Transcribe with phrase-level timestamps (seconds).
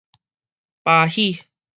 [0.81, 1.43] 巴喜